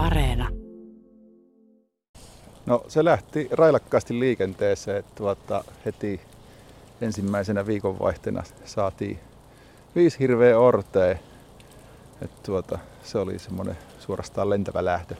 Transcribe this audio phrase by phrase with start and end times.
[0.00, 0.48] Areena.
[2.66, 5.04] No se lähti railakkaasti liikenteeseen.
[5.14, 6.20] Tuota, heti
[7.00, 9.18] ensimmäisenä viikonvaihteena saatiin
[9.94, 11.10] viisi hirveä ortea.
[12.22, 15.14] Et tuota, se oli semmoinen suorastaan lentävä lähtö.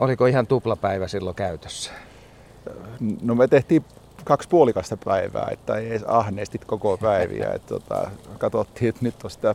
[0.00, 1.90] Oliko ihan tuplapäivä silloin käytössä?
[3.22, 3.84] No me tehtiin
[4.24, 7.52] kaksi puolikasta päivää, että ei edes ahneesti koko päiviä.
[7.54, 9.54] Et tuota, katsottiin, että nyt on sitä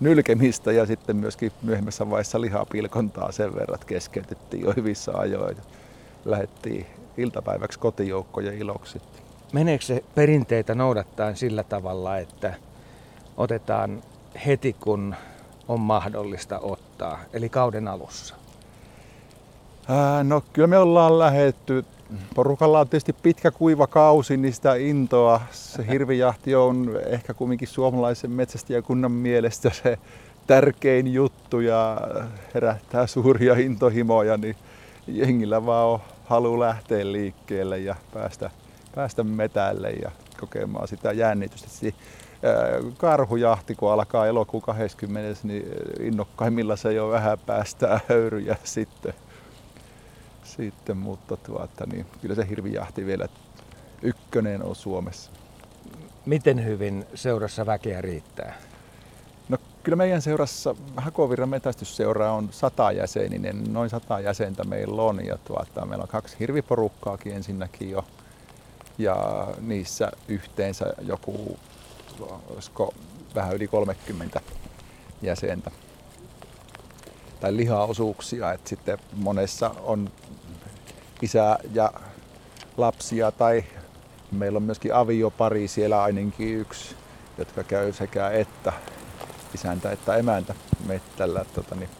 [0.00, 5.56] nylkemistä ja sitten myöskin myöhemmässä vaiheessa lihapilkontaa sen verran, että keskeytettiin jo hyvissä ajoin.
[6.24, 9.02] Lähettiin iltapäiväksi kotijoukkojen iloksi.
[9.52, 12.54] Meneekö se perinteitä noudattaen sillä tavalla, että
[13.36, 14.02] otetaan
[14.46, 15.14] heti kun
[15.68, 18.34] on mahdollista ottaa, eli kauden alussa?
[19.88, 21.84] Ää, no kyllä me ollaan lähetty.
[22.34, 25.40] Porukalla on tietysti pitkä kuiva kausi, niin sitä intoa.
[25.50, 29.98] Se hirvijahti on ehkä kumminkin suomalaisen metsästäjäkunnan mielestä se
[30.46, 32.00] tärkein juttu ja
[32.54, 34.56] herättää suuria intohimoja, niin
[35.06, 38.50] jengillä vaan on halu lähteä liikkeelle ja päästä,
[38.94, 40.10] päästä metälle ja
[40.40, 41.68] kokemaan sitä jännitystä.
[42.98, 45.66] Karhujahti, kun alkaa elokuun 20, niin
[46.00, 49.14] innokkaimmilla se jo vähän päästää höyryjä sitten
[50.44, 53.28] sitten, mutta tuota, niin kyllä se hirvijahti vielä
[54.02, 55.30] ykkönen on Suomessa.
[56.26, 58.54] Miten hyvin seurassa väkeä riittää?
[59.48, 65.86] No kyllä meidän seurassa Hakovirran metästysseura on satajäseninen, noin sata jäsentä meillä on ja tuota,
[65.86, 68.04] meillä on kaksi hirviporukkaakin ensinnäkin jo
[68.98, 71.58] ja niissä yhteensä joku,
[72.50, 72.94] olisiko
[73.34, 74.40] vähän yli 30
[75.22, 75.70] jäsentä
[77.40, 80.10] tai lihaosuuksia, että sitten monessa on
[81.24, 81.92] isä ja
[82.76, 83.64] lapsia tai
[84.32, 86.96] meillä on myöskin aviopari siellä ainakin yksi,
[87.38, 88.72] jotka käy sekä että
[89.54, 90.54] isäntä että emäntä
[90.86, 91.44] mettällä.
[91.54, 91.90] Tota, niin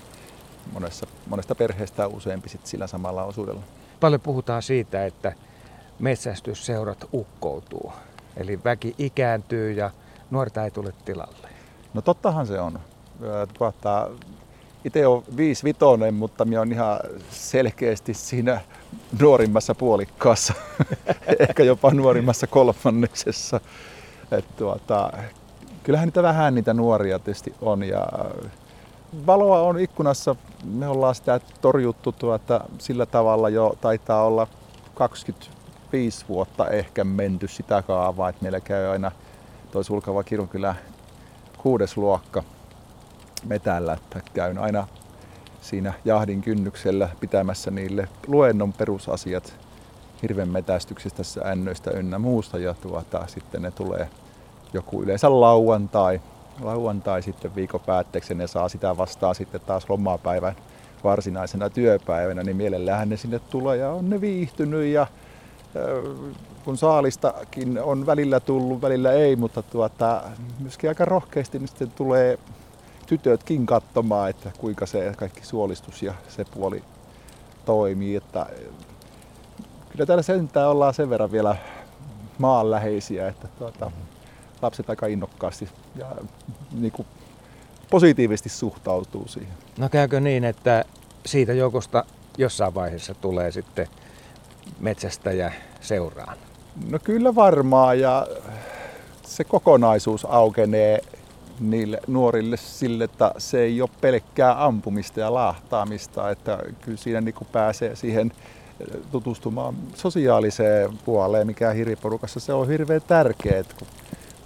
[0.73, 3.63] monessa, monesta perheestä useampi sit sillä samalla osuudella.
[4.01, 5.33] Paljon puhutaan siitä, että
[5.99, 7.93] metsästysseurat ukkoutuu.
[8.37, 9.91] Eli väki ikääntyy ja
[10.31, 11.49] nuorta ei tule tilalle.
[11.95, 12.79] No tottahan se on.
[13.59, 14.11] Tuota,
[14.85, 15.25] itse on
[15.65, 16.99] vitonen, mutta minä on ihan
[17.31, 18.61] selkeästi siinä
[19.21, 20.55] nuorimmassa puolikkaassa,
[21.49, 23.61] ehkä jopa nuorimmassa kolmannesessa.
[24.31, 25.13] Et tuota,
[25.83, 28.07] kyllähän niitä vähän niitä nuoria tietysti on ja
[29.27, 30.37] valoa on ikkunassa.
[30.65, 34.47] Me ollaan sitä torjuttu tuota, sillä tavalla jo taitaa olla
[34.95, 39.13] 25 vuotta ehkä menty sitä kaavaa, että meillä käy aina
[39.73, 40.75] toi sulkava kirkonkylä
[41.59, 42.43] kuudes luokka
[43.45, 44.87] metällä, että käyn aina
[45.65, 49.57] siinä jahdin kynnyksellä pitämässä niille luennon perusasiat
[50.23, 52.59] hirven metästyksestä, ännöistä ynnä muusta.
[52.59, 54.09] Ja tuota, sitten ne tulee
[54.73, 56.21] joku yleensä lauantai,
[56.61, 60.57] lauantai sitten viikon päätteeksi ja ne saa sitä vastaan sitten taas lomapäivän
[61.05, 65.07] varsinaisena työpäivänä, niin mielellähän ne sinne tulee ja on ne viihtynyt ja
[66.65, 70.23] kun saalistakin on välillä tullut, välillä ei, mutta tuota,
[70.61, 72.39] myöskin aika rohkeasti niin sitten tulee
[73.07, 76.83] tytötkin katsomaan, että kuinka se kaikki suolistus ja se puoli
[77.65, 78.17] toimii.
[78.17, 78.47] Että
[79.89, 81.57] kyllä täällä sentään ollaan sen verran vielä
[82.39, 83.91] maanläheisiä, että tuota,
[84.63, 86.07] lapset aika innokkaasti ja
[86.73, 87.07] niin kuin
[87.91, 89.55] positiivisesti suhtautuu siihen.
[89.79, 90.85] No käykö niin, että
[91.27, 92.05] siitä joukosta
[92.39, 93.89] jossain vaiheessa tulee sitten
[94.81, 96.37] metsästäjä seuraan?
[96.91, 98.27] No kyllä varmaan ja
[99.23, 101.01] se kokonaisuus aukenee
[101.61, 107.35] niille nuorille sille, että se ei ole pelkkää ampumista ja lahtaamista, että kyllä siinä niin
[107.35, 108.33] kuin pääsee siihen
[108.81, 113.89] eh, tutustumaan sosiaaliseen puoleen, mikä hiriporukassa se on hirveän tärkeää, että kun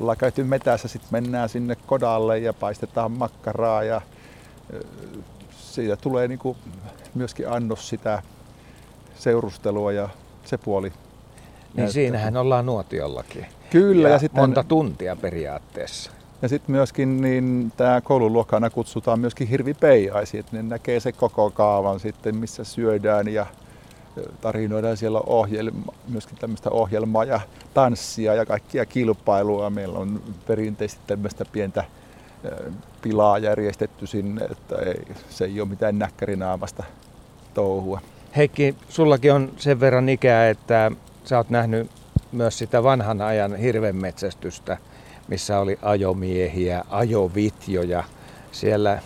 [0.00, 4.00] ollaan käyty metässä, sitten mennään sinne kodalle ja paistetaan makkaraa ja
[4.72, 4.80] eh,
[5.50, 6.56] siitä tulee niin kuin
[7.14, 8.22] myöskin annos sitä
[9.19, 10.08] seurustelua ja
[10.44, 10.88] se puoli.
[10.88, 10.96] Niin
[11.75, 11.92] näyttää.
[11.92, 13.46] siinähän ollaan nuotiollakin.
[13.70, 14.08] Kyllä.
[14.08, 14.42] Ja, ja sitten...
[14.42, 16.17] monta tuntia periaatteessa.
[16.43, 22.00] Ja sitten myöskin niin tämä koululuokkana kutsutaan myöskin hirvipeijaisiin, että ne näkee se koko kaavan
[22.00, 23.46] sitten, missä syödään ja
[24.40, 27.40] tarinoidaan siellä ohjelma, myöskin tämmöistä ohjelmaa ja
[27.75, 29.70] tanssia ja kaikkia kilpailua.
[29.70, 31.85] Meillä on perinteisesti tämmöistä pientä
[33.02, 36.84] pilaa järjestetty sinne, että ei, se ei ole mitään näkkärinaamasta
[37.55, 38.00] touhua.
[38.37, 40.91] Heikki, sullakin on sen verran ikää, että
[41.25, 41.91] sä oot nähnyt
[42.32, 44.79] myös sitä vanhan ajan hirvenmetsästystä
[45.28, 48.04] missä oli ajomiehiä, ajovitjoja.
[48.52, 49.02] Siellä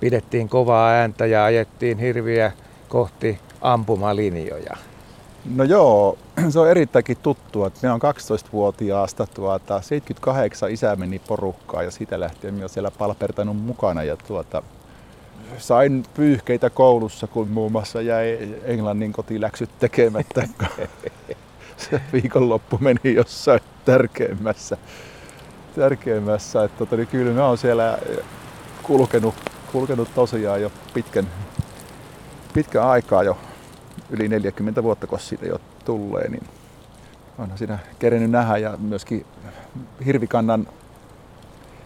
[0.00, 2.52] pidettiin kovaa ääntä ja ajettiin hirviä
[2.88, 4.76] kohti ampumalinjoja.
[5.54, 6.18] No joo,
[6.48, 7.70] se on erittäinkin tuttua.
[7.82, 13.56] Minä on 12-vuotiaasta tuota, 78 isä meni porukkaan ja siitä lähtien minä olen siellä palpertanut
[13.56, 14.02] mukana.
[14.02, 14.62] Ja tuota,
[15.58, 20.48] sain pyyhkeitä koulussa, kun muun muassa jäi englannin kotiläksyt tekemättä.
[21.76, 24.76] se viikonloppu meni jossain tärkeimmässä.
[25.76, 26.64] Tärkeimmässä.
[26.64, 27.98] Että tota, niin kyllä mä oon siellä
[28.82, 29.34] kulkenut,
[29.72, 31.28] kulkenut tosiaan jo pitkän,
[32.54, 33.38] pitkän aikaa jo
[34.10, 36.42] yli 40 vuotta, kun siitä jo tulee, niin
[37.38, 39.26] onhan siinä kerennyt nähdä ja myöskin
[40.04, 40.68] hirvikannan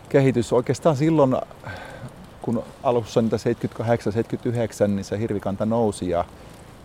[0.08, 1.36] kehitys oikeastaan silloin,
[2.42, 3.36] kun alussa niitä
[4.86, 6.24] 78-79, niin se hirvikanta nousi ja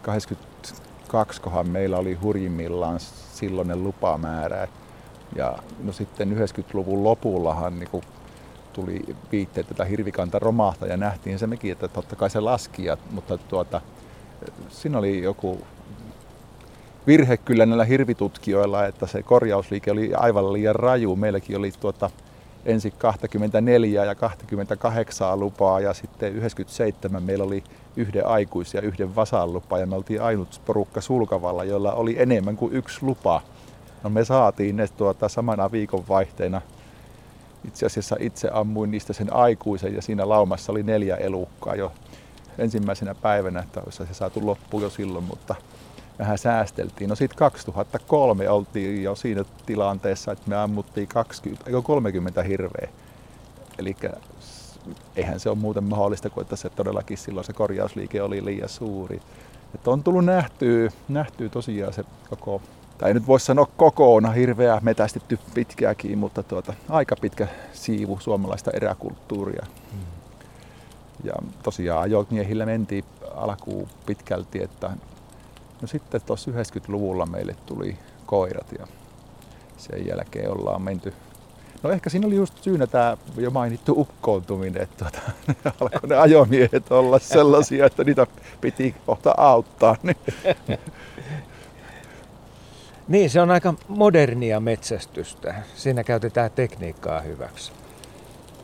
[0.02, 3.00] 82 kohan meillä oli hurjimmillaan
[3.34, 4.68] silloinen lupamäärä.
[5.36, 8.04] Ja no sitten 90-luvun lopullahan niin
[8.74, 9.02] tuli
[9.32, 13.82] viitteet, että hirvikanta romahtaa ja nähtiin se mekin, että totta kai se laski, mutta tuota,
[14.70, 15.62] siinä oli joku
[17.08, 21.16] virhe kyllä näillä hirvitutkijoilla, että se korjausliike oli aivan liian raju.
[21.16, 22.10] Meilläkin oli tuota,
[22.66, 27.64] ensin 24 ja 28 lupaa ja sitten 97 meillä oli
[27.96, 32.58] yhden aikuisia ja yhden vasan lupa ja me oltiin ainut porukka Sulkavalla, jolla oli enemmän
[32.58, 33.42] kuin yksi lupa.
[34.06, 36.62] No me saatiin ne tuota, samana viikonvaihteena.
[37.68, 41.92] Itse asiassa itse ammuin niistä sen aikuisen ja siinä laumassa oli neljä elukkaa jo
[42.58, 45.56] ensimmäisenä päivänä, että olisi se saatu loppuun jo silloin, mutta
[46.20, 47.10] vähän säästeltiin.
[47.10, 52.90] No sitten 2003 oltiin jo siinä tilanteessa, että me ammuttiin 20, 30 hirveä.
[53.80, 53.96] Eli
[55.16, 59.22] eihän se ole muuten mahdollista kuin, että se todellakin silloin se korjausliike oli liian suuri.
[59.76, 62.62] Että on tullut nähtyä, nähtyä tosiaan se koko,
[62.98, 69.66] tai nyt voisi sanoa kokonaan hirveä metästetty pitkääkin, mutta tuota, aika pitkä siivu suomalaista eräkulttuuria.
[71.24, 71.34] Ja
[71.64, 73.06] tosiaan ajomiehillä mentiin
[73.36, 74.90] alkuun pitkälti, että
[75.82, 78.88] No sitten tuossa 90-luvulla meille tuli koirat ja
[79.78, 81.14] sen jälkeen ollaan menty
[81.84, 85.32] No ehkä siinä oli just syynä tämä jo mainittu ukkoontuminen, että tuota,
[85.82, 88.28] alkoi ne ajomiehet olla sellaisia, että niitä
[88.62, 89.96] piti kohta auttaa.
[90.04, 90.18] Niin.
[93.08, 95.56] Niin, se on aika modernia metsästystä.
[95.76, 97.72] Siinä käytetään tekniikkaa hyväksi.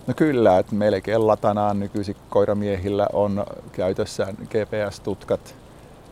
[0.07, 5.55] No kyllä, että melkein latanaan nykyisin koiramiehillä on käytössä GPS-tutkat,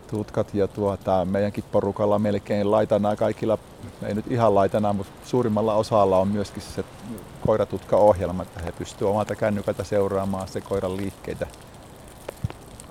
[0.08, 3.58] tutkat ja tuota, meidänkin porukalla melkein laitana kaikilla,
[4.06, 6.84] ei nyt ihan laitana, mutta suurimmalla osalla on myöskin se
[7.46, 11.48] koiratutka-ohjelma, että he pystyvät omalta kännykältä seuraamaan se koiran liikkeitä,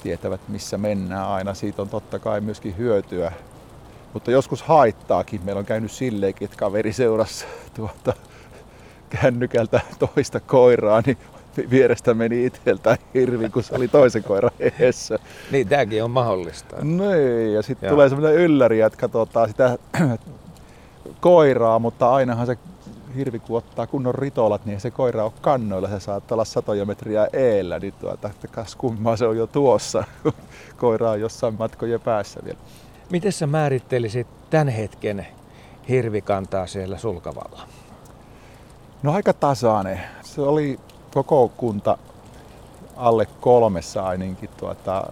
[0.02, 1.54] tietävät missä mennään aina.
[1.54, 3.32] Siitä on totta kai myöskin hyötyä,
[4.12, 5.40] mutta joskus haittaakin.
[5.44, 8.12] Meillä on käynyt silleenkin, että kaveri seurassa tuota,
[9.10, 11.18] kännykältä toista koiraa, niin
[11.70, 15.18] vierestä meni itseltä hirvi, kun se oli toisen koiran edessä.
[15.50, 16.76] niin, tämäkin on mahdollista.
[16.82, 19.78] Niin, ja sitten tulee semmoinen ylläri, että katsotaan sitä
[21.20, 22.58] koiraa, mutta ainahan se
[23.16, 27.28] hirvi kun ottaa kunnon ritolat, niin se koira on kannoilla, se saattaa olla satoja metriä
[27.32, 30.04] eellä, niin tuota, kas kummaa se on jo tuossa,
[30.80, 32.58] koira on jossain matkojen päässä vielä.
[33.10, 35.26] Miten sä määrittelisit tämän hetken
[35.88, 37.62] hirvikantaa siellä sulkavalla?
[39.02, 40.00] No aika tasainen.
[40.22, 40.80] Se oli
[41.14, 41.98] koko kunta
[42.96, 45.04] alle kolmessa ainakin tuota,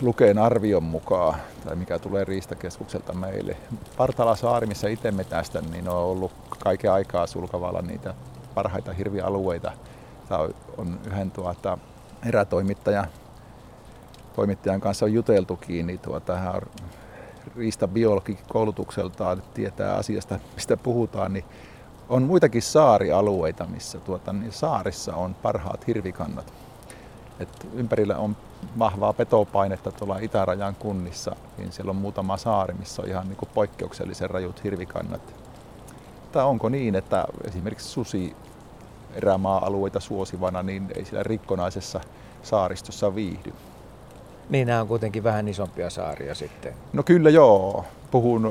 [0.00, 3.56] Lukeen arvion mukaan, tai mikä tulee Riistakeskukselta meille.
[3.96, 8.14] Partala-saari, missä itse metästä, niin on ollut kaiken aikaa sulkavalla niitä
[8.54, 9.72] parhaita hirvialueita.
[10.28, 10.40] Tämä
[10.76, 11.78] on yhden tuota,
[12.26, 13.04] erätoimittaja
[14.36, 16.62] toimittajan kanssa on juteltukin, niin tuota, hän on
[17.56, 21.44] riistabiologi koulutukseltaan, tietää asiasta, mistä puhutaan, niin
[22.08, 26.52] on muitakin saarialueita, missä tuota, niin saarissa on parhaat hirvikannat.
[27.40, 28.36] Et ympärillä on
[28.78, 33.48] vahvaa petopainetta tuolla itärajan kunnissa, niin siellä on muutama saari, missä on ihan niin kuin
[33.54, 35.34] poikkeuksellisen rajut hirvikannat.
[36.32, 38.36] Tai onko niin, että esimerkiksi susi
[39.14, 42.00] erämaa-alueita suosivana, niin ei siellä rikkonaisessa
[42.42, 43.52] saaristossa viihdy.
[44.48, 46.74] Niin, nämä on kuitenkin vähän isompia saaria sitten.
[46.92, 47.84] No kyllä joo.
[48.10, 48.50] Puhun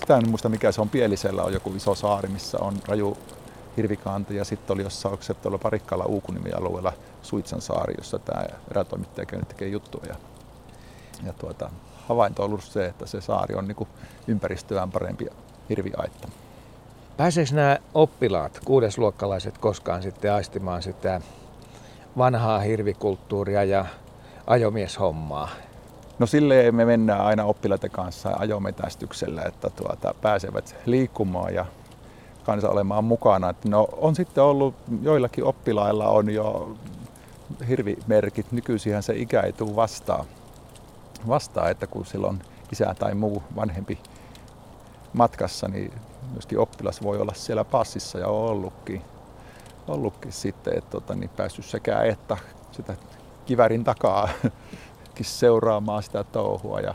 [0.00, 3.16] sitä en muista mikä se on, Pielisellä on joku iso saari, missä on raju
[3.76, 9.26] hirvikanta ja sitten oli jossain, onko se tuolla Parikkalla Uukunimi-alueella Suitsan saari, jossa tämä erätoimittaja
[9.26, 10.06] käynyt tekee juttuja.
[10.08, 10.16] Ja,
[11.26, 11.70] ja tuota,
[12.08, 13.88] havainto on ollut se, että se saari on niinku
[14.26, 15.26] ympäristöään parempi
[15.68, 16.28] hirviaitta.
[17.16, 21.20] Pääseekö nämä oppilaat, kuudesluokkalaiset, koskaan sitten aistimaan sitä
[22.18, 23.86] vanhaa hirvikulttuuria ja
[24.46, 25.48] ajomieshommaa?
[26.18, 31.66] No silleen me mennään aina oppilaiden kanssa ajometästyksellä, että tuota, pääsevät liikkumaan ja
[32.44, 33.50] kanssa olemaan mukana.
[33.50, 36.76] Että no, on sitten ollut, joillakin oppilailla on jo
[37.68, 40.24] hirvimerkit, nykyisinhän se ikä ei tule vastaan,
[41.28, 43.98] vastaan että kun silloin isä tai muu vanhempi
[45.12, 45.92] matkassa, niin
[46.32, 49.02] myöskin oppilas voi olla siellä passissa ja on ollutkin.
[49.88, 52.36] ollutkin sitten, että tota, niin päässyt sekä että
[52.72, 52.96] sitä
[53.52, 54.28] kivärin takaa
[55.22, 56.80] seuraamaan sitä touhua.
[56.80, 56.94] Ja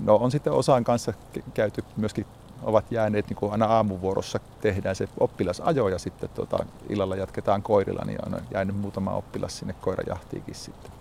[0.00, 1.12] no on sitten osaan kanssa
[1.54, 2.26] käyty myöskin
[2.62, 8.04] ovat jääneet niin kuin aina aamuvuorossa tehdään se oppilasajo ja sitten tota, illalla jatketaan koirilla,
[8.04, 10.97] niin on jäänyt muutama oppilas sinne koirajahtiikin sitten.